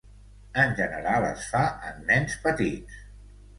[0.63, 3.01] En general es fa en nens petits.